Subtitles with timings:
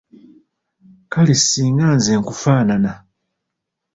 [1.11, 2.91] Kale singa nze nkufaanana.